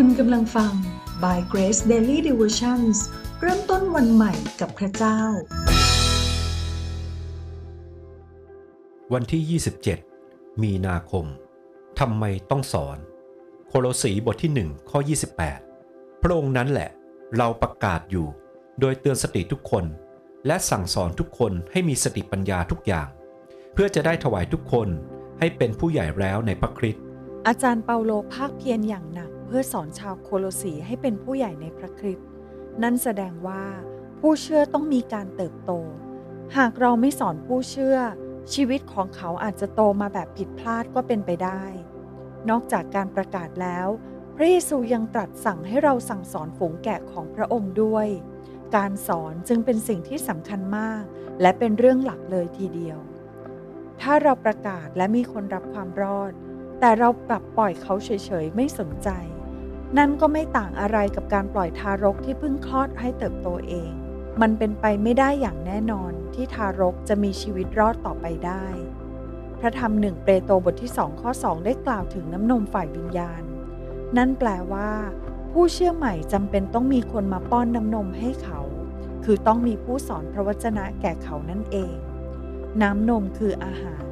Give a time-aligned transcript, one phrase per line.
[0.00, 0.72] คุณกำลังฟัง
[1.22, 2.96] By Grace Daily Devotions
[3.40, 5.20] เริ่มต้นวันใหม่กับพระเจ้า
[9.12, 9.60] วันที่
[10.12, 11.24] 27 มีนาคม
[12.00, 12.98] ทำไมต้องสอน
[13.68, 14.98] โคโลสีบทที่ 1 ข้อ
[15.60, 16.90] 28 พระองค์นั้นแหละ
[17.36, 18.26] เราประกาศอยู่
[18.80, 19.84] โดยเตือนสติทุกคน
[20.46, 23.08] และสั่งสอนทุกคนให้มีสติปัญญาทุกอย่าง
[23.72, 24.88] เพื่อจะได้ถวายทุกคน
[25.38, 27.04] ให้เป็นผู้ใหญ่แล้วในพระคริสต์
[27.46, 32.28] อาจารย์เปาโลภาคเพียรอย่างหนัก เพื่อสอนชาวโคโลสีให้เป็นผู้ใหญ่ในพระคริสต์
[32.82, 33.64] นั่นแสดงว่า
[34.20, 35.72] ผู้เชื่อต้องมีการเติบโต
[36.56, 37.98] หากเราไม่สอนผู้เชื่อ
[38.54, 41.64] ชีวิตของเขาอาจจะโตมาแบบผิดพลาดก็เป็นไปได้
[42.50, 43.88] นอกจากการประกาศแล้ว
[44.36, 48.08] พระเยซูยังตรัสสั่งให้เราสั่งสอนฝูงแกะของพระองค์ด้วย
[48.76, 51.02] การสอนจึงเป็นสิ่งที่สำคัญมาก
[51.40, 52.98] และเป็นเรื่องหลักเลยทีเดียว
[54.00, 56.32] ถ้าเราประกาศและมีคนรับความรอด
[56.80, 58.10] แต่เราปรับปล่อยเขาเฉ
[58.44, 59.08] ยๆไม่สนใจ
[59.98, 63.90] นั่นก็ไม่ต่างอะไรกับการปล่อยทารกที่เพิ่งคลอดให้เติบโตเอง
[64.40, 68.64] มันเป็นไปไม่ได้อย่างแน่นอนที่ทารกจะมีชีวิตรอดต่อไปได้
[69.60, 73.42] พระธรรมหนึ่งเปโตรบทที่สองข้อสองได้กล่าวถึงน้ำนมฝ่ายวิญญาณ
[74.16, 74.90] นั่นแปลว่า
[75.52, 78.60] ผู้เชื่อใหม่จำเป็นต้องมีคนมาป้อนน้ำนมให้เขา
[79.24, 81.94] คือต้องมีผู้สอนพระวจนะแก่เขานั่นเอง
[82.82, 84.02] น้ำนมคืออาหาร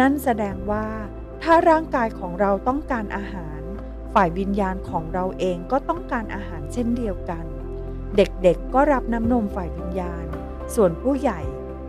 [0.00, 0.86] นั่นแสดงว่า
[1.42, 3.57] ถ้าร่างกายของเราต้องการอาหาร
[4.14, 7.44] ฝ่ายวิญญาณของเราเองก็ต้องการอาหารเช่นเดียวกัน
[8.16, 10.26] เด็กๆก็รับน้ำนมฝ่ายวิญญาณ
[10.74, 11.40] ส่วนผู้ใหญ่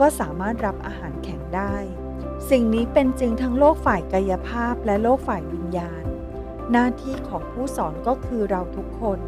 [0.00, 1.74] ก็สามารถรับอาหารแข็งได้
[2.50, 6.04] สิ่งนี้เป็นจริงทั้งโลกฝ่ายกายภาพและโลกฝ่ายวิญญาณ
[6.72, 9.18] หน้าที่ของผู้สอนก็คือเราทุกคน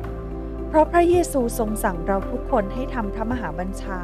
[0.69, 4.01] เพราะพระเยซูทรงสั่งเราทุกคนให้ทำพระมหาบัญชา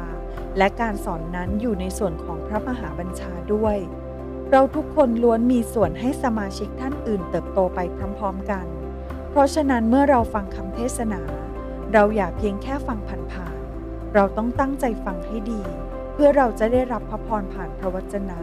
[0.57, 3.77] และการสอนนั้นอยู่ในส่วนของพระมหาบัญชาด้วย
[4.51, 8.65] เราทุกคนล้วนมีส่วนให้สมาชิกท่านอื่นเติบโตไปพร้อมๆกัน
[9.35, 11.21] เพราะฉะนั้นเมื่อเราฟังคำเทศนา
[11.93, 12.99] เราอย่าเพียงแค่ฟัง
[13.31, 15.61] ผ่านๆ เราต้องตั้งใจฟังให้ดี
[16.13, 18.39] เพื่อเราจะได้รับพระพรผ่านพระวจนะ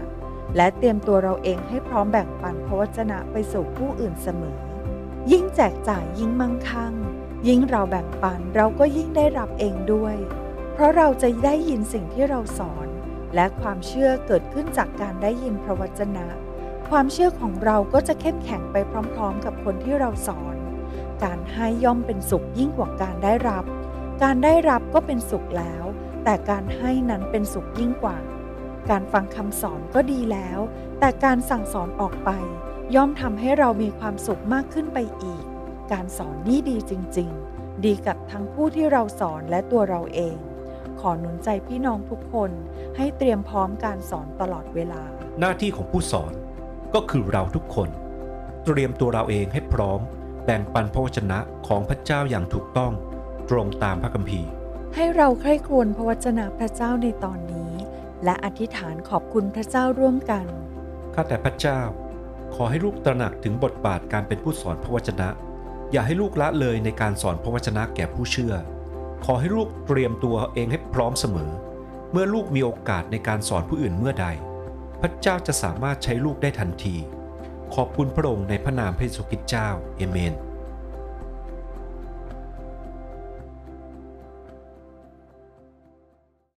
[0.57, 4.57] และเตรียมตัวเราเองให้พร้อมแบ่งปันพระวจนะไปสู่ผู้อื่นเสมอ
[5.33, 6.95] ยิ่งแจกจ่ายยิ่งมั่งคั่ง
[7.49, 10.17] ยิ่งเราแบ่งปันเราก็ยิ่งได้รับเองด้วย
[10.75, 12.87] เพราะเราจะได้ยินสิ่งที่เราสอน
[13.35, 16.27] และความเชื่อเกิดขึ้นจากการได้ยินพระวจนะ
[16.91, 18.77] ความเชื่อของเราก็จะเข้มแข็งไป
[19.15, 20.57] พร้อม ๆ กับคนที่เราสอน
[21.25, 23.65] การให้ย่อมเป็นสุขยิ่งกว่าการได้รับ
[24.23, 25.85] การได้รับก็เป็นสุขแล้ว
[26.25, 28.19] แต่การให้นั้นเป็นสุขยิ่งกว่า
[28.91, 30.59] การฟังคำสอนก็ดีแล้ว
[31.01, 32.31] แต่การสั่งสอนออกไป
[32.95, 35.45] ย่อมทำให้เรามีความสุขมากขึ้นไปอีก
[35.93, 40.37] การสอนนี่ดีจริง ๆ ดีกับทั้งผู้ที่เราสอนและตัวเราเอง
[41.01, 42.51] ขอหนุนใจพี่น้องทุกคน
[42.97, 45.03] ให้เตรียมพร้อมการสอนตลอดเวลา
[45.41, 46.33] หน้าที่ของผู้สอน
[46.95, 47.89] ก็คือเราทุกคน
[48.65, 50.01] เตรียมตัวเราเองให้พร้อม
[50.45, 52.93] แบ่งปันพระวจนะของพระเจ้าอย่างถูกต้อง
[53.51, 54.51] ตรงตามพระคัมภีร์
[54.95, 57.73] ให้เราใคร่ครวญพระวจนะพระเจ้าในตอนนี้
[58.25, 60.47] และอธิษฐานขอบคุณพระเจ้าร่วมกัน
[61.15, 61.81] ข้าแต่พระเจ้า
[62.55, 65.29] ขอให้ลูกตระหนักถึงบทบาทการเป็นผู้สอนพระวจนะ
[65.93, 68.55] อย่าให้ลูกละเลยในการสอนพระวจนะแก่ผู้เชื่อ
[69.25, 71.51] ขอให้ลูกเตรียมตัวเองให้พร้อมเสมอ
[72.13, 74.27] เมื่อลูกมีโอกาสในการสอนผู้อื่นเมื่อใด
[75.01, 76.97] พระเจ้าจะสามารถใช้ลูกได้ทันที
[77.75, 80.52] ขอบคุณพระองค์ในพระนามพระเยซูคริสต์เจ้า เอเมน